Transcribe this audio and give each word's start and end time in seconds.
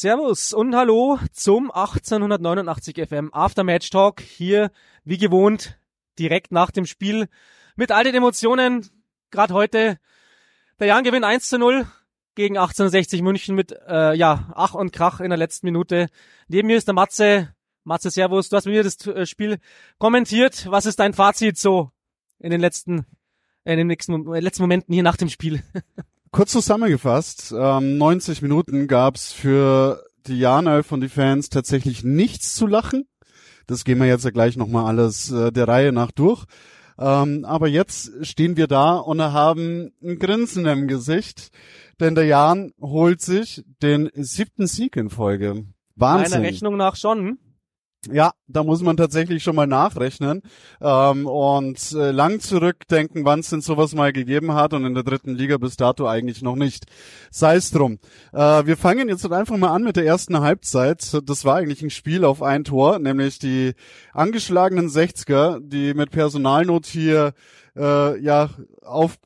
Servus 0.00 0.52
und 0.52 0.76
hallo 0.76 1.18
zum 1.32 1.72
1889 1.72 3.08
FM 3.08 3.30
Aftermatch 3.32 3.90
Talk. 3.90 4.20
Hier, 4.20 4.70
wie 5.02 5.18
gewohnt, 5.18 5.76
direkt 6.20 6.52
nach 6.52 6.70
dem 6.70 6.86
Spiel 6.86 7.26
mit 7.74 7.90
all 7.90 8.04
den 8.04 8.14
Emotionen. 8.14 8.88
Gerade 9.32 9.54
heute, 9.54 9.98
der 10.78 10.86
Jan 10.86 11.02
gewinnt 11.02 11.24
1 11.24 11.48
zu 11.48 11.58
0 11.58 11.84
gegen 12.36 12.56
1860 12.56 13.22
München 13.22 13.56
mit, 13.56 13.72
äh, 13.88 14.14
ja, 14.14 14.52
Ach 14.54 14.74
und 14.74 14.92
Krach 14.92 15.18
in 15.18 15.30
der 15.30 15.36
letzten 15.36 15.66
Minute. 15.66 16.06
Neben 16.46 16.68
mir 16.68 16.76
ist 16.76 16.86
der 16.86 16.94
Matze. 16.94 17.52
Matze, 17.82 18.10
Servus, 18.10 18.50
du 18.50 18.56
hast 18.56 18.66
mir 18.66 18.84
das 18.84 19.04
äh, 19.04 19.26
Spiel 19.26 19.58
kommentiert. 19.98 20.70
Was 20.70 20.86
ist 20.86 21.00
dein 21.00 21.12
Fazit 21.12 21.58
so 21.58 21.90
in 22.38 22.52
den 22.52 22.60
letzten, 22.60 23.04
in 23.64 23.78
den 23.78 23.88
nächsten, 23.88 24.32
äh, 24.32 24.38
letzten 24.38 24.62
Momenten 24.62 24.94
hier 24.94 25.02
nach 25.02 25.16
dem 25.16 25.28
Spiel? 25.28 25.60
Kurz 26.30 26.52
zusammengefasst, 26.52 27.54
ähm, 27.56 27.96
90 27.98 28.42
Minuten 28.42 28.86
gab's 28.86 29.32
für 29.32 30.04
die 30.26 30.38
Janelf 30.38 30.92
und 30.92 31.00
die 31.00 31.08
Fans 31.08 31.48
tatsächlich 31.48 32.04
nichts 32.04 32.54
zu 32.54 32.66
lachen. 32.66 33.08
Das 33.66 33.84
gehen 33.84 33.98
wir 33.98 34.06
jetzt 34.06 34.24
ja 34.24 34.30
gleich 34.30 34.56
nochmal 34.56 34.86
alles 34.86 35.30
äh, 35.30 35.52
der 35.52 35.68
Reihe 35.68 35.92
nach 35.92 36.10
durch. 36.10 36.44
Ähm, 36.98 37.44
aber 37.44 37.68
jetzt 37.68 38.26
stehen 38.26 38.56
wir 38.56 38.66
da 38.66 38.96
und 38.96 39.22
haben 39.22 39.92
ein 40.02 40.18
Grinsen 40.18 40.66
im 40.66 40.88
Gesicht, 40.88 41.50
denn 42.00 42.14
der 42.14 42.24
Jan 42.24 42.72
holt 42.80 43.20
sich 43.20 43.64
den 43.82 44.10
siebten 44.14 44.66
Sieg 44.66 44.96
in 44.96 45.10
Folge. 45.10 45.64
Wahnsinn. 45.94 46.40
Meiner 46.40 46.48
Rechnung 46.48 46.76
nach 46.76 46.96
schon. 46.96 47.38
Ja, 48.06 48.30
da 48.46 48.62
muss 48.62 48.80
man 48.80 48.96
tatsächlich 48.96 49.42
schon 49.42 49.56
mal 49.56 49.66
nachrechnen 49.66 50.42
ähm, 50.80 51.26
und 51.26 51.92
äh, 51.92 52.12
lang 52.12 52.38
zurückdenken, 52.38 53.24
wann 53.24 53.40
es 53.40 53.50
denn 53.50 53.60
sowas 53.60 53.92
mal 53.92 54.12
gegeben 54.12 54.54
hat 54.54 54.72
und 54.72 54.84
in 54.84 54.94
der 54.94 55.02
dritten 55.02 55.34
Liga 55.34 55.58
bis 55.58 55.76
dato 55.76 56.06
eigentlich 56.06 56.40
noch 56.40 56.54
nicht. 56.54 56.86
Sei 57.32 57.56
es 57.56 57.72
drum. 57.72 57.98
Äh, 58.32 58.66
wir 58.66 58.76
fangen 58.76 59.08
jetzt 59.08 59.30
einfach 59.30 59.56
mal 59.56 59.74
an 59.74 59.82
mit 59.82 59.96
der 59.96 60.06
ersten 60.06 60.38
Halbzeit. 60.38 61.18
Das 61.24 61.44
war 61.44 61.56
eigentlich 61.56 61.82
ein 61.82 61.90
Spiel 61.90 62.24
auf 62.24 62.40
ein 62.40 62.62
Tor, 62.62 63.00
nämlich 63.00 63.40
die 63.40 63.74
angeschlagenen 64.12 64.88
60er, 64.88 65.58
die 65.60 65.92
mit 65.92 66.12
Personalnot 66.12 66.86
hier 66.86 67.32
äh, 67.76 68.20
ja 68.20 68.50
auf 68.84 69.18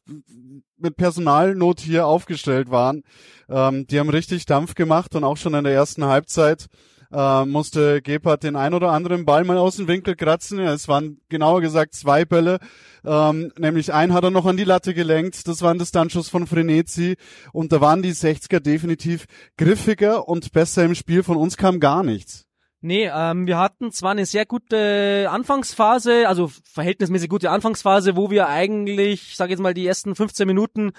mit 0.78 0.96
Personalnot 0.96 1.80
hier 1.80 2.06
aufgestellt 2.06 2.70
waren. 2.70 3.02
Ähm, 3.50 3.86
die 3.86 4.00
haben 4.00 4.08
richtig 4.08 4.46
Dampf 4.46 4.74
gemacht 4.74 5.14
und 5.14 5.24
auch 5.24 5.36
schon 5.36 5.52
in 5.54 5.64
der 5.64 5.74
ersten 5.74 6.06
Halbzeit 6.06 6.68
äh, 7.12 7.44
musste 7.44 8.00
Gebhardt 8.02 8.42
den 8.42 8.56
ein 8.56 8.74
oder 8.74 8.90
anderen 8.90 9.24
Ball 9.24 9.44
mal 9.44 9.58
aus 9.58 9.76
dem 9.76 9.88
Winkel 9.88 10.16
kratzen. 10.16 10.58
Es 10.58 10.88
waren 10.88 11.20
genauer 11.28 11.60
gesagt 11.60 11.94
zwei 11.94 12.24
Bälle. 12.24 12.58
Ähm, 13.04 13.52
nämlich 13.58 13.92
einen 13.92 14.14
hat 14.14 14.24
er 14.24 14.30
noch 14.30 14.46
an 14.46 14.56
die 14.56 14.64
Latte 14.64 14.94
gelenkt. 14.94 15.46
Das 15.46 15.62
war 15.62 15.72
ein 15.72 15.78
Distanzschuss 15.78 16.28
von 16.28 16.46
Frenetzi. 16.46 17.16
Und 17.52 17.72
da 17.72 17.80
waren 17.80 18.02
die 18.02 18.12
60er 18.12 18.60
definitiv 18.60 19.26
griffiger 19.58 20.28
und 20.28 20.52
besser 20.52 20.84
im 20.84 20.94
Spiel. 20.94 21.22
Von 21.22 21.36
uns 21.36 21.56
kam 21.56 21.80
gar 21.80 22.02
nichts. 22.02 22.46
Nee, 22.84 23.08
ähm, 23.14 23.46
wir 23.46 23.58
hatten 23.58 23.92
zwar 23.92 24.10
eine 24.10 24.26
sehr 24.26 24.44
gute 24.44 25.28
Anfangsphase, 25.30 26.26
also 26.26 26.50
verhältnismäßig 26.64 27.28
gute 27.28 27.50
Anfangsphase, 27.50 28.16
wo 28.16 28.30
wir 28.30 28.48
eigentlich, 28.48 29.36
sag 29.36 29.50
jetzt 29.50 29.60
mal, 29.60 29.72
die 29.72 29.86
ersten 29.86 30.16
15 30.16 30.48
Minuten 30.48 30.90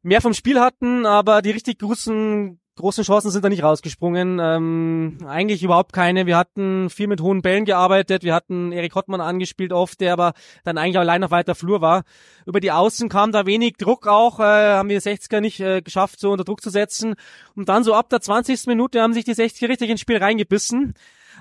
mehr 0.00 0.22
vom 0.22 0.32
Spiel 0.32 0.58
hatten, 0.58 1.04
aber 1.04 1.42
die 1.42 1.50
richtig 1.50 1.80
großen 1.80 2.58
großen 2.78 3.04
Chancen 3.04 3.30
sind 3.30 3.44
da 3.44 3.48
nicht 3.48 3.62
rausgesprungen. 3.62 4.38
Ähm, 4.40 5.18
eigentlich 5.26 5.62
überhaupt 5.62 5.92
keine. 5.92 6.26
Wir 6.26 6.36
hatten 6.36 6.88
viel 6.90 7.06
mit 7.06 7.20
hohen 7.20 7.42
Bällen 7.42 7.64
gearbeitet. 7.64 8.22
Wir 8.22 8.34
hatten 8.34 8.72
Erik 8.72 8.94
Hottmann 8.94 9.20
angespielt 9.20 9.72
oft, 9.72 10.00
der 10.00 10.12
aber 10.12 10.32
dann 10.64 10.78
eigentlich 10.78 10.98
allein 10.98 11.22
auf 11.22 11.30
weiter 11.30 11.54
Flur 11.54 11.80
war. 11.80 12.04
Über 12.46 12.60
die 12.60 12.72
Außen 12.72 13.08
kam 13.08 13.32
da 13.32 13.44
wenig 13.44 13.76
Druck 13.76 14.06
auch. 14.06 14.40
Äh, 14.40 14.42
haben 14.42 14.88
wir 14.88 15.00
60er 15.00 15.40
nicht 15.40 15.60
äh, 15.60 15.82
geschafft, 15.82 16.20
so 16.20 16.30
unter 16.30 16.44
Druck 16.44 16.62
zu 16.62 16.70
setzen. 16.70 17.14
Und 17.54 17.68
dann 17.68 17.84
so 17.84 17.94
ab 17.94 18.08
der 18.08 18.20
20. 18.20 18.66
Minute 18.66 19.02
haben 19.02 19.12
sich 19.12 19.24
die 19.24 19.34
60er 19.34 19.68
richtig 19.68 19.90
ins 19.90 20.00
Spiel 20.00 20.18
reingebissen. 20.18 20.94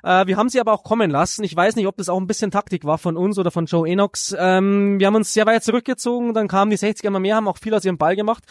Äh, 0.04 0.28
wir 0.28 0.38
haben 0.38 0.50
sie 0.50 0.60
aber 0.60 0.74
auch 0.74 0.84
kommen 0.84 1.10
lassen. 1.10 1.44
Ich 1.44 1.56
weiß 1.56 1.76
nicht, 1.76 1.88
ob 1.88 1.98
das 1.98 2.10
auch 2.10 2.20
ein 2.20 2.28
bisschen 2.28 2.52
Taktik 2.52 2.86
war 2.86 2.98
von 2.98 3.18
uns 3.18 3.38
oder 3.38 3.52
von 3.52 3.66
Joe 3.66 3.88
Enox. 3.88 4.36
Ähm, 4.38 5.00
wir 5.00 5.08
haben 5.08 5.16
uns 5.16 5.34
sehr 5.34 5.46
weit 5.46 5.64
zurückgezogen. 5.64 6.34
Dann 6.34 6.48
kamen 6.48 6.72
die 6.72 6.78
60er 6.78 7.08
immer 7.08 7.20
mehr, 7.20 7.36
haben 7.36 7.48
auch 7.48 7.58
viel 7.58 7.74
aus 7.74 7.86
ihrem 7.86 7.98
Ball 7.98 8.16
gemacht. 8.16 8.44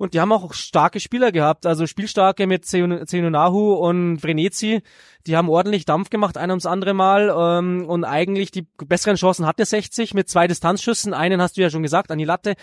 Und 0.00 0.14
die 0.14 0.20
haben 0.20 0.32
auch 0.32 0.54
starke 0.54 0.98
Spieler 0.98 1.30
gehabt, 1.30 1.66
also 1.66 1.86
Spielstarke 1.86 2.46
mit 2.46 2.64
Zenonahu 2.64 3.74
und 3.74 4.18
Vrenetzi. 4.18 4.80
Die 5.26 5.36
haben 5.36 5.50
ordentlich 5.50 5.84
Dampf 5.84 6.08
gemacht, 6.08 6.38
ein 6.38 6.48
ums 6.48 6.64
andere 6.64 6.94
Mal. 6.94 7.28
Ähm, 7.36 7.84
und 7.86 8.04
eigentlich 8.04 8.50
die 8.50 8.66
besseren 8.78 9.16
Chancen 9.16 9.44
hatte 9.44 9.66
60 9.66 10.14
mit 10.14 10.30
zwei 10.30 10.46
Distanzschüssen. 10.46 11.12
Einen 11.12 11.42
hast 11.42 11.58
du 11.58 11.60
ja 11.60 11.68
schon 11.68 11.82
gesagt, 11.82 12.10
an 12.10 12.16
die 12.16 12.24
Latte. 12.24 12.54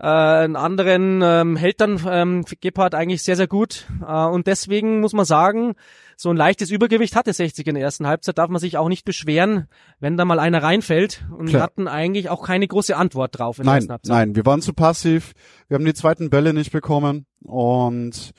Äh, 0.00 0.06
einen 0.08 0.56
anderen 0.56 1.22
ähm, 1.22 1.54
hält 1.54 1.80
dann 1.80 2.00
ähm, 2.08 2.44
Gebhardt 2.60 2.96
eigentlich 2.96 3.22
sehr, 3.22 3.36
sehr 3.36 3.46
gut. 3.46 3.86
Äh, 4.04 4.24
und 4.24 4.48
deswegen 4.48 4.98
muss 4.98 5.12
man 5.12 5.26
sagen, 5.26 5.76
so 6.16 6.30
ein 6.30 6.36
leichtes 6.36 6.70
Übergewicht 6.70 7.16
hatte 7.16 7.32
60 7.32 7.66
in 7.66 7.74
der 7.74 7.84
ersten 7.84 8.06
Halbzeit, 8.06 8.38
darf 8.38 8.50
man 8.50 8.60
sich 8.60 8.78
auch 8.78 8.88
nicht 8.88 9.04
beschweren, 9.04 9.68
wenn 10.00 10.16
da 10.16 10.24
mal 10.24 10.38
einer 10.38 10.62
reinfällt. 10.62 11.24
Und 11.30 11.46
Klar. 11.46 11.52
wir 11.52 11.62
hatten 11.62 11.88
eigentlich 11.88 12.28
auch 12.28 12.44
keine 12.46 12.66
große 12.66 12.96
Antwort 12.96 13.38
drauf 13.38 13.58
in 13.58 13.64
nein, 13.64 13.72
der 13.72 13.74
ersten 13.74 13.92
Halbzeit. 13.92 14.16
Nein, 14.16 14.36
wir 14.36 14.46
waren 14.46 14.62
zu 14.62 14.72
passiv, 14.72 15.32
wir 15.68 15.76
haben 15.76 15.84
die 15.84 15.94
zweiten 15.94 16.30
Bälle 16.30 16.54
nicht 16.54 16.72
bekommen 16.72 17.26
und 17.42 18.32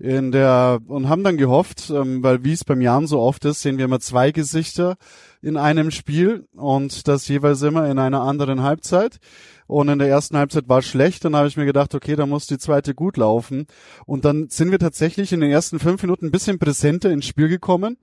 in 0.00 0.32
der 0.32 0.80
und 0.86 1.10
haben 1.10 1.22
dann 1.22 1.36
gehofft, 1.36 1.90
ähm, 1.90 2.22
weil 2.22 2.42
wie 2.42 2.54
es 2.54 2.64
beim 2.64 2.80
Jan 2.80 3.06
so 3.06 3.20
oft 3.20 3.44
ist, 3.44 3.60
sehen 3.60 3.76
wir 3.76 3.84
immer 3.84 4.00
zwei 4.00 4.32
Gesichter 4.32 4.96
in 5.42 5.58
einem 5.58 5.90
Spiel 5.90 6.46
und 6.56 7.06
das 7.06 7.28
jeweils 7.28 7.60
immer 7.60 7.88
in 7.88 7.98
einer 7.98 8.22
anderen 8.22 8.62
Halbzeit. 8.62 9.18
Und 9.66 9.88
in 9.88 10.00
der 10.00 10.08
ersten 10.08 10.36
Halbzeit 10.36 10.68
war 10.68 10.82
schlecht, 10.82 11.24
dann 11.24 11.36
habe 11.36 11.46
ich 11.46 11.56
mir 11.56 11.66
gedacht, 11.66 11.94
okay, 11.94 12.16
da 12.16 12.26
muss 12.26 12.46
die 12.46 12.58
zweite 12.58 12.92
gut 12.94 13.18
laufen. 13.18 13.66
Und 14.04 14.24
dann 14.24 14.48
sind 14.48 14.72
wir 14.72 14.80
tatsächlich 14.80 15.32
in 15.32 15.40
den 15.40 15.50
ersten 15.50 15.78
fünf 15.78 16.02
Minuten 16.02 16.26
ein 16.26 16.32
bisschen 16.32 16.58
präsenter 16.58 17.10
ins 17.10 17.26
Spiel 17.26 17.48
gekommen. 17.48 17.96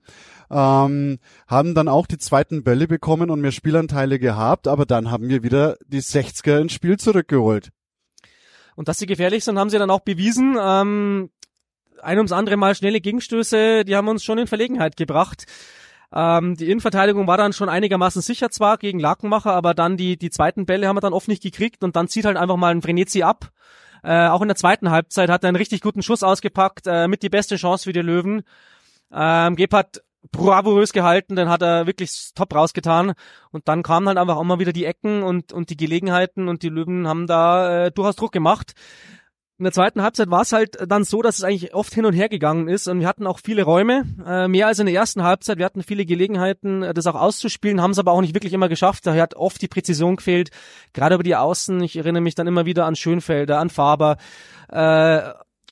Ähm, 0.50 1.18
haben 1.46 1.74
dann 1.74 1.88
auch 1.88 2.06
die 2.06 2.16
zweiten 2.16 2.62
Bälle 2.62 2.86
bekommen 2.86 3.28
und 3.28 3.42
mehr 3.42 3.52
Spielanteile 3.52 4.18
gehabt, 4.18 4.66
aber 4.66 4.86
dann 4.86 5.10
haben 5.10 5.28
wir 5.28 5.42
wieder 5.42 5.76
die 5.86 6.00
60er 6.00 6.58
ins 6.58 6.72
Spiel 6.72 6.96
zurückgeholt. 6.96 7.70
Und 8.74 8.88
dass 8.88 8.98
sie 8.98 9.06
gefährlich 9.06 9.44
sind, 9.44 9.58
haben 9.58 9.68
sie 9.68 9.78
dann 9.78 9.90
auch 9.90 10.00
bewiesen. 10.00 10.56
Ähm, 10.58 11.30
ein 12.02 12.18
ums 12.18 12.32
andere 12.32 12.56
Mal 12.56 12.74
schnelle 12.74 13.00
Gegenstöße, 13.00 13.84
die 13.84 13.96
haben 13.96 14.08
uns 14.08 14.24
schon 14.24 14.38
in 14.38 14.46
Verlegenheit 14.46 14.96
gebracht. 14.96 15.44
Ähm, 16.12 16.56
die 16.56 16.70
Innenverteidigung 16.70 17.26
war 17.26 17.36
dann 17.36 17.52
schon 17.52 17.68
einigermaßen 17.68 18.22
sicher 18.22 18.50
zwar 18.50 18.78
gegen 18.78 18.98
Lakenmacher, 18.98 19.52
aber 19.52 19.74
dann 19.74 19.96
die, 19.96 20.16
die 20.16 20.30
zweiten 20.30 20.64
Bälle 20.64 20.88
haben 20.88 20.96
wir 20.96 21.00
dann 21.00 21.12
oft 21.12 21.28
nicht 21.28 21.42
gekriegt 21.42 21.84
und 21.84 21.96
dann 21.96 22.08
zieht 22.08 22.24
halt 22.24 22.36
einfach 22.36 22.56
mal 22.56 22.70
ein 22.74 22.82
Vrenetzi 22.82 23.22
ab. 23.22 23.50
Äh, 24.02 24.28
auch 24.28 24.40
in 24.40 24.48
der 24.48 24.56
zweiten 24.56 24.90
Halbzeit 24.90 25.28
hat 25.28 25.44
er 25.44 25.48
einen 25.48 25.56
richtig 25.56 25.80
guten 25.82 26.02
Schuss 26.02 26.22
ausgepackt, 26.22 26.86
äh, 26.86 27.08
mit 27.08 27.22
die 27.22 27.28
beste 27.28 27.56
Chance 27.56 27.84
für 27.84 27.92
die 27.92 28.00
Löwen. 28.00 28.42
Ähm, 29.12 29.56
Gebhardt 29.56 30.02
bravourös 30.32 30.92
gehalten, 30.92 31.36
dann 31.36 31.48
hat 31.48 31.62
er 31.62 31.86
wirklich 31.86 32.32
top 32.34 32.54
rausgetan 32.54 33.14
und 33.50 33.68
dann 33.68 33.82
kamen 33.82 34.08
halt 34.08 34.18
einfach 34.18 34.36
auch 34.36 34.44
mal 34.44 34.58
wieder 34.58 34.72
die 34.72 34.84
Ecken 34.84 35.22
und, 35.22 35.52
und 35.52 35.70
die 35.70 35.76
Gelegenheiten 35.76 36.48
und 36.48 36.62
die 36.62 36.68
Löwen 36.68 37.06
haben 37.06 37.26
da 37.26 37.86
äh, 37.86 37.90
durchaus 37.92 38.16
Druck 38.16 38.32
gemacht 38.32 38.74
in 39.58 39.64
der 39.64 39.72
zweiten 39.72 40.02
Halbzeit 40.02 40.30
war 40.30 40.42
es 40.42 40.52
halt 40.52 40.78
dann 40.88 41.02
so, 41.02 41.20
dass 41.20 41.38
es 41.38 41.44
eigentlich 41.44 41.74
oft 41.74 41.92
hin 41.92 42.06
und 42.06 42.12
her 42.12 42.28
gegangen 42.28 42.68
ist 42.68 42.86
und 42.86 43.00
wir 43.00 43.08
hatten 43.08 43.26
auch 43.26 43.40
viele 43.42 43.64
Räume, 43.64 44.04
äh, 44.24 44.46
mehr 44.46 44.68
als 44.68 44.78
in 44.78 44.86
der 44.86 44.94
ersten 44.94 45.24
Halbzeit. 45.24 45.58
Wir 45.58 45.64
hatten 45.64 45.82
viele 45.82 46.06
Gelegenheiten, 46.06 46.84
äh, 46.84 46.94
das 46.94 47.08
auch 47.08 47.16
auszuspielen, 47.16 47.82
haben 47.82 47.90
es 47.90 47.98
aber 47.98 48.12
auch 48.12 48.20
nicht 48.20 48.34
wirklich 48.34 48.52
immer 48.52 48.68
geschafft. 48.68 49.04
Daher 49.06 49.22
hat 49.22 49.34
oft 49.34 49.60
die 49.60 49.66
Präzision 49.66 50.16
gefehlt, 50.16 50.50
gerade 50.92 51.16
über 51.16 51.24
die 51.24 51.34
Außen. 51.34 51.82
Ich 51.82 51.96
erinnere 51.96 52.22
mich 52.22 52.36
dann 52.36 52.46
immer 52.46 52.66
wieder 52.66 52.86
an 52.86 52.94
Schönfelder, 52.94 53.58
an 53.58 53.68
Faber. 53.68 54.16
Äh, 54.70 55.22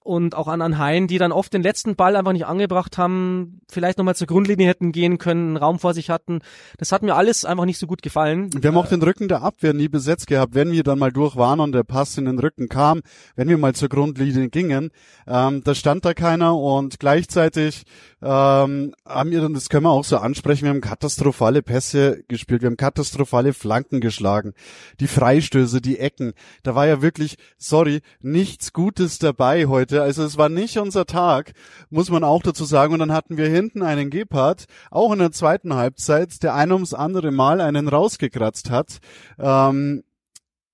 und 0.07 0.35
auch 0.35 0.49
an, 0.49 0.63
an 0.63 0.79
Hein, 0.79 1.07
die 1.07 1.19
dann 1.19 1.33
oft 1.33 1.53
den 1.53 1.63
letzten 1.63 1.97
Ball 1.97 2.17
einfach 2.17 2.33
nicht 2.33 2.47
angebracht 2.47 2.97
haben, 2.97 3.61
vielleicht 3.69 3.99
nochmal 3.99 4.17
zur 4.17 4.27
Grundlinie 4.27 4.67
hätten 4.67 4.93
gehen 4.93 5.19
können, 5.19 5.49
einen 5.49 5.57
Raum 5.57 5.79
vor 5.79 5.95
sich 5.95 6.11
hatten. 6.11 6.41
Das 6.79 6.93
hat 6.93 7.03
mir 7.03 7.15
alles 7.15 7.45
einfach 7.45 7.65
nicht 7.65 7.79
so 7.79 7.87
gut 7.87 8.03
gefallen. 8.03 8.51
Wir 8.59 8.69
haben 8.69 8.77
auch 8.77 8.89
den 8.89 9.03
Rücken 9.03 9.29
der 9.29 9.43
Abwehr 9.43 9.75
nie 9.75 9.89
besetzt 9.89 10.27
gehabt. 10.27 10.55
Wenn 10.55 10.73
wir 10.73 10.83
dann 10.83 10.99
mal 10.99 11.13
durch 11.13 11.37
waren 11.37 11.61
und 11.61 11.73
der 11.73 11.83
Pass 11.83 12.17
in 12.19 12.25
den 12.25 12.39
Rücken 12.39 12.69
kam, 12.69 13.03
wenn 13.35 13.49
wir 13.49 13.59
mal 13.59 13.75
zur 13.75 13.89
Grundlinie 13.89 14.49
gingen, 14.49 14.91
ähm, 15.27 15.63
da 15.65 15.75
stand 15.75 16.05
da 16.05 16.15
keiner 16.15 16.57
und 16.57 16.99
gleichzeitig 17.01 17.85
ähm, 18.27 18.93
haben 19.07 19.31
wir 19.31 19.41
dann, 19.41 19.55
das 19.55 19.69
können 19.69 19.85
wir 19.85 19.91
auch 19.91 20.05
so 20.05 20.17
ansprechen, 20.17 20.65
wir 20.65 20.71
haben 20.71 20.81
katastrophale 20.81 21.63
Pässe 21.63 22.25
gespielt, 22.27 22.63
wir 22.63 22.67
haben 22.67 22.77
katastrophale 22.77 23.53
Flanken 23.53 24.01
geschlagen, 24.01 24.53
die 24.99 25.07
Freistöße, 25.07 25.81
die 25.81 26.01
Ecken, 26.01 26.33
da 26.65 26.75
war 26.75 26.89
ja 26.89 27.03
wirklich, 27.03 27.37
sorry, 27.57 28.01
nichts 28.21 28.73
Gutes 28.73 29.21
dabei 29.21 29.67
heute, 29.67 30.03
also 30.03 30.25
es 30.25 30.37
war 30.37 30.49
nicht 30.49 30.79
unser 30.79 31.07
Tag, 31.07 31.53
muss 31.89 32.11
man 32.11 32.25
auch 32.25 32.43
dazu 32.43 32.65
sagen, 32.65 32.95
und 32.95 32.99
dann 32.99 33.13
hatten 33.13 33.37
wir 33.37 33.49
hinten 33.49 33.83
einen 33.83 34.11
Gepard, 34.11 34.65
auch 34.91 35.13
in 35.13 35.21
der 35.21 35.31
zweiten 35.31 35.75
Halbzeit, 35.75 36.43
der 36.43 36.55
ein 36.55 36.73
ums 36.73 36.95
andere 36.95 37.31
Mal 37.31 37.61
einen 37.61 37.87
rausgekratzt 37.87 38.71
hat, 38.71 38.99
ähm, 39.39 40.03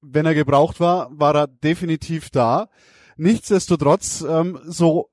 wenn 0.00 0.24
er 0.24 0.34
gebraucht 0.34 0.80
war, 0.80 1.10
war 1.12 1.34
er 1.34 1.46
definitiv 1.48 2.30
da. 2.30 2.68
Nichtsdestotrotz, 3.16 4.24
ähm, 4.28 4.58
so 4.64 5.11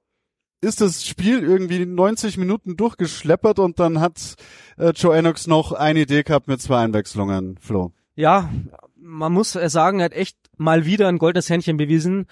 ist 0.61 0.81
das 0.81 1.05
Spiel 1.05 1.43
irgendwie 1.43 1.85
90 1.85 2.37
Minuten 2.37 2.75
durchgeschleppert 2.75 3.59
und 3.59 3.79
dann 3.79 3.99
hat 3.99 4.35
äh, 4.77 4.89
Joe 4.89 5.15
Enox 5.15 5.47
noch 5.47 5.71
eine 5.71 6.01
Idee 6.01 6.23
gehabt 6.23 6.47
mit 6.47 6.61
zwei 6.61 6.83
Einwechslungen, 6.83 7.57
Flo. 7.59 7.91
Ja, 8.15 8.49
man 8.95 9.31
muss 9.31 9.53
sagen, 9.53 9.99
er 9.99 10.05
hat 10.05 10.13
echt 10.13 10.37
mal 10.57 10.85
wieder 10.85 11.07
ein 11.07 11.17
goldenes 11.17 11.49
Händchen 11.49 11.77
bewiesen. 11.77 12.27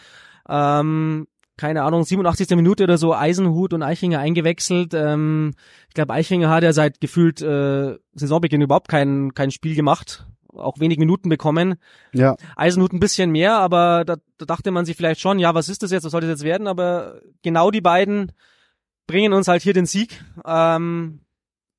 Ähm, 0.50 1.28
keine 1.58 1.84
Ahnung, 1.84 2.04
87. 2.04 2.50
Minute 2.56 2.84
oder 2.84 2.98
so 2.98 3.16
Eisenhut 3.16 3.74
und 3.74 3.82
Eichinger 3.82 4.20
eingewechselt. 4.20 4.94
Ähm, 4.94 5.54
ich 5.88 5.96
glaube, 5.96 6.14
Eichinger 6.14 6.50
hat 6.50 6.64
ja 6.64 6.72
seit 6.72 7.02
gefühlt 7.02 7.42
äh, 7.42 7.98
Saisonbeginn 8.14 8.62
überhaupt 8.62 8.90
kein, 8.90 9.34
kein 9.34 9.50
Spiel 9.50 9.76
gemacht, 9.76 10.28
auch 10.54 10.80
wenig 10.80 10.98
Minuten 10.98 11.30
bekommen. 11.30 11.76
Ja. 12.14 12.36
Eisenhut 12.56 12.94
ein 12.94 13.00
bisschen 13.00 13.32
mehr, 13.32 13.58
aber 13.58 14.06
da, 14.06 14.18
da 14.38 14.46
dachte 14.46 14.72
man 14.72 14.86
sich 14.86 14.96
vielleicht 14.96 15.22
schon, 15.22 15.40
ja, 15.40 15.54
was 15.54 15.70
ist 15.70 15.84
das 15.84 15.92
jetzt, 15.92 16.04
was 16.04 16.12
soll 16.12 16.22
das 16.22 16.30
jetzt 16.30 16.44
werden? 16.44 16.68
Aber 16.68 17.22
genau 17.42 17.72
die 17.72 17.82
beiden 17.82 18.32
bringen 19.08 19.34
uns 19.34 19.48
halt 19.48 19.62
hier 19.62 19.74
den 19.74 19.86
Sieg. 19.86 20.24
Ähm, 20.46 21.22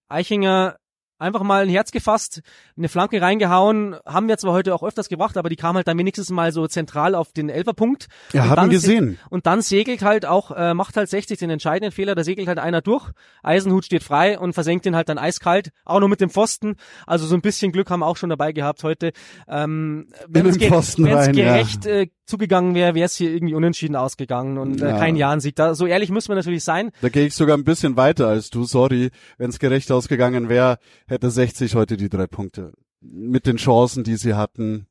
Eichinger 0.08 0.76
einfach 1.18 1.42
mal 1.42 1.64
ein 1.64 1.68
Herz 1.68 1.90
gefasst, 1.90 2.42
eine 2.76 2.88
Flanke 2.88 3.20
reingehauen, 3.20 3.96
haben 4.06 4.28
wir 4.28 4.38
zwar 4.38 4.52
heute 4.52 4.74
auch 4.74 4.82
öfters 4.82 5.08
gebracht, 5.08 5.36
aber 5.36 5.48
die 5.48 5.56
kam 5.56 5.76
halt 5.76 5.88
dann 5.88 5.98
wenigstens 5.98 6.30
mal 6.30 6.52
so 6.52 6.66
zentral 6.66 7.14
auf 7.14 7.32
den 7.32 7.48
Elferpunkt. 7.48 8.06
Ja, 8.32 8.42
Und 8.42 8.50
haben 8.50 8.56
dann 8.56 8.70
gesehen. 8.70 9.18
Und 9.30 9.46
dann 9.46 9.62
segelt 9.62 10.02
halt 10.02 10.26
auch, 10.26 10.50
äh, 10.50 10.74
macht 10.74 10.96
halt 10.96 11.08
60 11.08 11.38
den 11.38 11.50
entscheidenden 11.50 11.92
Fehler, 11.92 12.14
da 12.14 12.24
segelt 12.24 12.48
halt 12.48 12.58
einer 12.58 12.80
durch, 12.80 13.10
Eisenhut 13.42 13.84
steht 13.84 14.02
frei 14.02 14.38
und 14.38 14.52
versenkt 14.52 14.86
ihn 14.86 14.96
halt 14.96 15.08
dann 15.08 15.18
eiskalt, 15.18 15.70
auch 15.84 16.00
nur 16.00 16.08
mit 16.08 16.20
dem 16.20 16.30
Pfosten, 16.30 16.76
also 17.06 17.26
so 17.26 17.34
ein 17.34 17.40
bisschen 17.40 17.72
Glück 17.72 17.90
haben 17.90 18.00
wir 18.00 18.06
auch 18.06 18.16
schon 18.16 18.30
dabei 18.30 18.52
gehabt 18.52 18.84
heute. 18.84 19.12
Ähm, 19.48 20.08
wenn 20.28 20.46
es 20.46 20.58
rein, 20.60 21.34
ja. 21.34 21.52
gerecht 21.52 21.86
äh, 21.86 22.08
zugegangen 22.28 22.75
wäre, 22.75 22.94
wäre 22.94 23.06
es 23.06 23.16
hier 23.16 23.30
irgendwie 23.32 23.54
unentschieden 23.54 23.96
ausgegangen 23.96 24.58
und 24.58 24.80
äh, 24.82 24.90
Ja. 24.90 24.98
kein 24.98 25.16
Jahrensieg. 25.16 25.56
Da, 25.56 25.75
so 25.75 25.86
ehrlich 25.86 26.10
muss 26.10 26.28
man 26.28 26.36
natürlich 26.36 26.62
sein. 26.62 26.90
Da 27.00 27.08
gehe 27.08 27.26
ich 27.26 27.34
sogar 27.34 27.56
ein 27.56 27.64
bisschen 27.64 27.96
weiter 27.96 28.28
als 28.28 28.50
du. 28.50 28.64
Sorry, 28.64 29.10
wenn 29.38 29.50
es 29.50 29.58
gerecht 29.58 29.90
ausgegangen 29.90 30.48
wäre, 30.48 30.78
hätte 31.06 31.30
60 31.30 31.75
heute 31.75 31.96
die 31.96 32.08
drei 32.08 32.26
Punkte. 32.26 32.72
Mit 33.00 33.46
den 33.46 33.56
Chancen, 33.56 34.04
die 34.04 34.16
sie 34.16 34.34
hatten. 34.34 34.86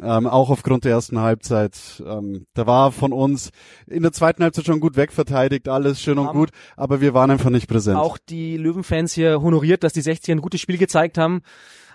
Ähm, 0.00 0.28
auch 0.28 0.50
aufgrund 0.50 0.84
der 0.84 0.92
ersten 0.92 1.18
Halbzeit. 1.18 1.76
Ähm, 2.06 2.46
da 2.54 2.64
war 2.68 2.92
von 2.92 3.12
uns 3.12 3.50
in 3.88 4.04
der 4.04 4.12
zweiten 4.12 4.42
Halbzeit 4.44 4.64
schon 4.64 4.78
gut 4.78 4.96
wegverteidigt, 4.96 5.68
alles 5.68 6.00
schön 6.00 6.16
und 6.18 6.28
Haben- 6.28 6.38
gut, 6.38 6.50
aber 6.76 7.00
wir 7.00 7.12
waren 7.12 7.32
einfach 7.32 7.50
nicht 7.50 7.66
präsent. 7.66 7.98
auch 7.98 8.16
die 8.16 8.56
Löwenfans 8.56 9.12
hier 9.14 9.42
honoriert, 9.42 9.82
dass 9.82 9.92
die 9.92 10.02
60er 10.02 10.30
ein 10.30 10.40
gutes 10.42 10.60
Spiel 10.60 10.78
gezeigt 10.78 11.18
haben. 11.18 11.42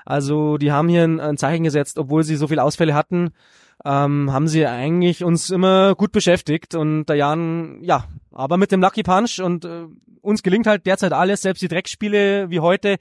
Also 0.05 0.57
die 0.57 0.73
haben 0.73 0.89
hier 0.89 1.03
ein, 1.03 1.21
ein 1.21 1.37
Zeichen 1.37 1.63
gesetzt, 1.63 1.97
obwohl 1.97 2.23
sie 2.25 2.35
so 2.35 2.47
viele 2.49 2.63
Ausfälle 2.63 2.93
hatten, 2.93 3.29
ähm, 3.85 4.33
haben 4.33 4.47
sie 4.47 4.65
eigentlich 4.65 5.23
uns 5.23 5.51
immer 5.51 5.93
gut 5.95 6.11
beschäftigt 6.11 6.73
und 6.73 7.05
der 7.05 7.15
Jan, 7.15 7.79
ja, 7.83 8.05
aber 8.31 8.57
mit 8.57 8.71
dem 8.71 8.81
Lucky 8.81 9.03
Punch 9.03 9.39
und 9.39 9.63
äh, 9.63 9.85
uns 10.21 10.41
gelingt 10.41 10.65
halt 10.65 10.87
derzeit 10.87 11.13
alles, 11.13 11.43
selbst 11.43 11.61
die 11.61 11.67
Dreckspiele 11.67 12.49
wie 12.49 12.59
heute. 12.59 12.97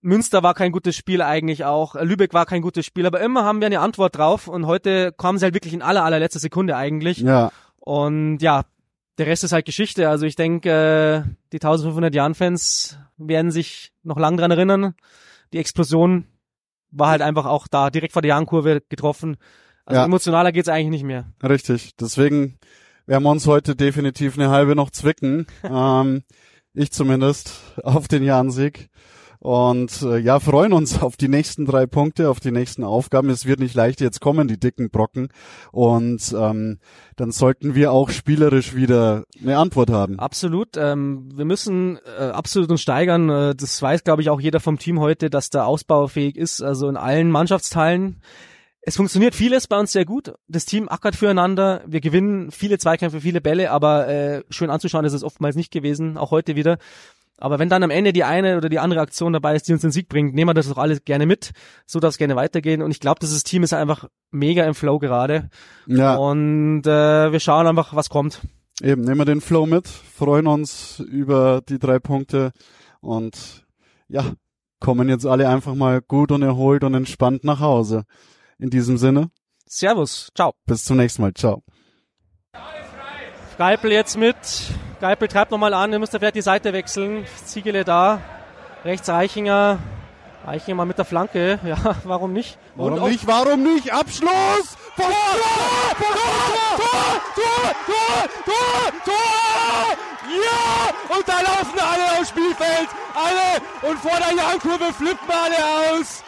Münster 0.00 0.42
war 0.42 0.54
kein 0.54 0.72
gutes 0.72 0.96
Spiel 0.96 1.20
eigentlich 1.20 1.66
auch, 1.66 1.94
äh, 1.94 2.04
Lübeck 2.04 2.32
war 2.32 2.46
kein 2.46 2.62
gutes 2.62 2.86
Spiel, 2.86 3.06
aber 3.06 3.20
immer 3.20 3.44
haben 3.44 3.60
wir 3.60 3.66
eine 3.66 3.80
Antwort 3.80 4.16
drauf 4.16 4.48
und 4.48 4.66
heute 4.66 5.12
kamen 5.12 5.38
sie 5.38 5.44
halt 5.44 5.54
wirklich 5.54 5.74
in 5.74 5.82
aller 5.82 6.04
allerletzter 6.04 6.40
Sekunde 6.40 6.74
eigentlich. 6.74 7.18
ja, 7.18 7.52
Und 7.78 8.38
ja, 8.38 8.64
der 9.18 9.26
Rest 9.26 9.44
ist 9.44 9.52
halt 9.52 9.66
Geschichte. 9.66 10.08
Also 10.08 10.24
ich 10.24 10.36
denke, 10.36 11.26
äh, 11.26 11.30
die 11.52 11.58
1500 11.58 12.14
Jahren-Fans 12.14 12.98
werden 13.18 13.50
sich 13.50 13.92
noch 14.02 14.18
lang 14.18 14.38
dran 14.38 14.50
erinnern. 14.50 14.94
Die 15.52 15.58
Explosion 15.58 16.24
war 16.90 17.10
halt 17.10 17.20
einfach 17.20 17.44
auch 17.44 17.68
da, 17.68 17.90
direkt 17.90 18.14
vor 18.14 18.22
der 18.22 18.30
Jahrenkurve 18.30 18.82
getroffen. 18.88 19.36
Also 19.84 20.00
Ja. 20.00 20.04
emotionaler 20.06 20.52
geht's 20.52 20.68
eigentlich 20.68 20.90
nicht 20.90 21.04
mehr. 21.04 21.26
richtig. 21.42 21.96
Deswegen 21.96 22.58
werden 23.06 23.24
wir 23.24 23.30
uns 23.30 23.46
heute 23.46 23.74
definitiv 23.74 24.38
eine 24.38 24.50
halbe 24.50 24.74
noch 24.76 24.90
zwicken. 24.90 25.46
ähm, 25.64 26.22
ich 26.74 26.92
zumindest 26.92 27.52
auf 27.82 28.08
den 28.08 28.22
Jahrensieg. 28.22 28.88
Und 29.40 30.02
äh, 30.02 30.18
ja, 30.18 30.38
freuen 30.38 30.72
uns 30.72 31.02
auf 31.02 31.16
die 31.16 31.26
nächsten 31.26 31.66
drei 31.66 31.86
Punkte, 31.86 32.30
auf 32.30 32.38
die 32.38 32.52
nächsten 32.52 32.84
Aufgaben. 32.84 33.28
Es 33.28 33.44
wird 33.44 33.58
nicht 33.58 33.74
leicht, 33.74 34.00
jetzt 34.00 34.20
kommen 34.20 34.46
die 34.46 34.56
dicken 34.60 34.88
Brocken. 34.90 35.30
Und 35.72 36.32
ähm, 36.38 36.78
dann 37.16 37.32
sollten 37.32 37.74
wir 37.74 37.90
auch 37.90 38.10
spielerisch 38.10 38.76
wieder 38.76 39.24
eine 39.42 39.58
Antwort 39.58 39.90
haben. 39.90 40.20
Absolut. 40.20 40.76
Ähm, 40.76 41.28
wir 41.34 41.44
müssen 41.44 41.98
äh, 42.20 42.22
absolut 42.26 42.70
uns 42.70 42.82
steigern. 42.82 43.28
Äh, 43.30 43.54
das 43.56 43.82
weiß, 43.82 44.04
glaube 44.04 44.22
ich, 44.22 44.30
auch 44.30 44.40
jeder 44.40 44.60
vom 44.60 44.78
Team 44.78 45.00
heute, 45.00 45.28
dass 45.28 45.50
da 45.50 45.64
ausbaufähig 45.64 46.36
ist. 46.36 46.62
Also 46.62 46.88
in 46.88 46.96
allen 46.96 47.28
Mannschaftsteilen. 47.28 48.20
Es 48.84 48.96
funktioniert 48.96 49.34
vieles 49.36 49.68
bei 49.68 49.78
uns 49.78 49.92
sehr 49.92 50.04
gut. 50.04 50.34
Das 50.48 50.64
Team 50.64 50.88
ackert 50.88 51.14
füreinander. 51.14 51.82
Wir 51.86 52.00
gewinnen 52.00 52.50
viele 52.50 52.78
Zweikämpfe, 52.78 53.20
viele 53.20 53.40
Bälle, 53.40 53.70
aber 53.70 54.08
äh, 54.08 54.42
schön 54.50 54.70
anzuschauen 54.70 55.04
ist 55.04 55.12
es 55.12 55.22
oftmals 55.22 55.54
nicht 55.54 55.70
gewesen, 55.72 56.16
auch 56.18 56.32
heute 56.32 56.56
wieder. 56.56 56.78
Aber 57.38 57.58
wenn 57.58 57.68
dann 57.68 57.82
am 57.82 57.90
Ende 57.90 58.12
die 58.12 58.24
eine 58.24 58.56
oder 58.56 58.68
die 58.68 58.78
andere 58.80 59.00
Aktion 59.00 59.32
dabei 59.32 59.54
ist, 59.56 59.66
die 59.68 59.72
uns 59.72 59.82
den 59.82 59.90
Sieg 59.92 60.08
bringt, 60.08 60.34
nehmen 60.34 60.48
wir 60.50 60.54
das 60.54 60.68
doch 60.68 60.78
alles 60.78 61.04
gerne 61.04 61.26
mit. 61.26 61.52
So 61.86 61.98
darf 62.00 62.10
es 62.10 62.18
gerne 62.18 62.36
weitergehen. 62.36 62.82
Und 62.82 62.90
ich 62.90 63.00
glaube, 63.00 63.20
dieses 63.20 63.42
Team 63.44 63.62
ist 63.62 63.72
einfach 63.72 64.08
mega 64.30 64.64
im 64.64 64.74
Flow 64.74 64.98
gerade. 64.98 65.48
Ja, 65.86 66.16
Und 66.16 66.82
äh, 66.86 67.32
wir 67.32 67.40
schauen 67.40 67.66
einfach, 67.66 67.94
was 67.94 68.10
kommt. 68.10 68.40
eben, 68.80 69.02
nehmen 69.02 69.18
wir 69.18 69.24
den 69.24 69.40
Flow 69.40 69.66
mit, 69.66 69.88
freuen 69.88 70.46
uns 70.48 71.00
über 71.00 71.62
die 71.68 71.78
drei 71.78 71.98
Punkte 71.98 72.52
und 73.00 73.66
ja, 74.08 74.24
kommen 74.80 75.08
jetzt 75.08 75.26
alle 75.26 75.48
einfach 75.48 75.74
mal 75.74 76.00
gut 76.00 76.32
und 76.32 76.42
erholt 76.42 76.84
und 76.84 76.94
entspannt 76.94 77.44
nach 77.44 77.60
Hause. 77.60 78.04
In 78.58 78.70
diesem 78.70 78.96
Sinne. 78.98 79.30
Servus. 79.66 80.28
Ciao. 80.34 80.52
Bis 80.66 80.84
zum 80.84 80.96
nächsten 80.98 81.22
Mal. 81.22 81.32
Ciao. 81.34 81.62
Geipel 83.58 83.92
jetzt 83.92 84.16
mit. 84.16 84.36
Geipel 85.00 85.28
treibt 85.28 85.50
nochmal 85.50 85.74
an. 85.74 85.92
Ihr 85.92 85.98
müsst 85.98 86.12
vielleicht 86.16 86.36
die 86.36 86.42
Seite 86.42 86.72
wechseln. 86.72 87.26
Ziegele 87.44 87.84
da. 87.84 88.20
Rechts 88.84 89.08
Eichinger. 89.08 89.78
Eichinger 90.46 90.76
mal 90.76 90.84
mit 90.86 90.98
der 90.98 91.04
Flanke. 91.04 91.60
Ja, 91.64 91.76
warum 92.04 92.32
nicht? 92.32 92.58
Warum 92.74 92.94
Und 92.94 93.10
nicht? 93.10 93.26
Warum 93.26 93.62
nicht? 93.62 93.92
Abschluss! 93.92 94.76
Tor! 94.96 95.06
Tor! 95.06 95.96
Tor! 95.98 96.76
Tor! 96.76 97.74
Tor! 97.86 98.28
Tor! 98.44 98.92
Tor! 99.04 99.96
Ja! 100.44 101.16
Und 101.16 101.28
da 101.28 101.40
laufen 101.40 101.78
alle 101.78 102.18
aufs 102.18 102.30
Spielfeld. 102.30 102.88
Alle! 103.14 103.90
Und 103.90 103.98
vor 104.00 104.18
der 104.18 104.34
Jankurve 104.36 104.92
flippen 104.92 105.30
alle 105.30 106.00
aus. 106.00 106.24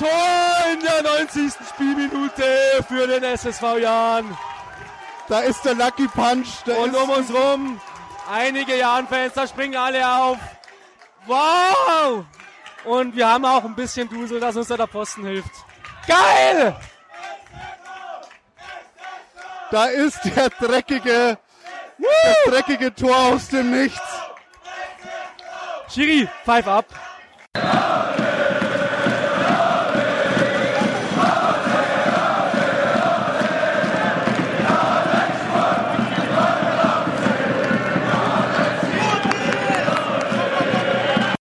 Tor 0.00 0.72
in 0.72 0.80
der 0.80 1.02
90. 1.02 1.52
Spielminute 1.68 2.42
für 2.88 3.06
den 3.06 3.22
SSV 3.22 3.62
Jahn. 3.82 4.34
Da 5.28 5.40
ist 5.40 5.62
der 5.62 5.74
Lucky 5.74 6.08
Punch. 6.08 6.66
Und 6.66 6.96
um 6.96 7.10
uns 7.10 7.30
rum 7.30 7.78
einige 8.30 8.78
Jahrenfans, 8.78 9.34
da 9.34 9.46
springen 9.46 9.76
alle 9.76 10.08
auf. 10.08 10.38
Wow! 11.26 12.24
Und 12.86 13.14
wir 13.14 13.28
haben 13.28 13.44
auch 13.44 13.62
ein 13.62 13.74
bisschen 13.74 14.08
Dusel, 14.08 14.40
dass 14.40 14.56
uns 14.56 14.68
da 14.68 14.78
der 14.78 14.86
Posten 14.86 15.26
hilft. 15.26 15.50
Geil! 16.06 16.74
Da 19.70 19.84
ist 19.84 20.18
der 20.24 20.48
dreckige, 20.48 21.36
das 21.98 22.44
dreckige 22.46 22.94
Tor 22.94 23.16
aus 23.16 23.48
dem 23.48 23.70
Nichts. 23.70 24.00
Schiri, 25.88 26.26
pfeif 26.46 26.66
ab. 26.66 26.86